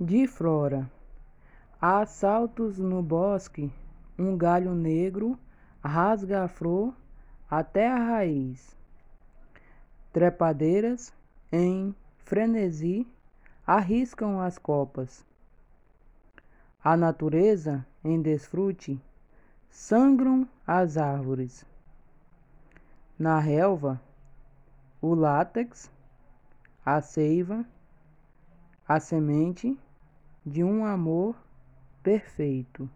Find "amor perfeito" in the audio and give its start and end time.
30.84-32.88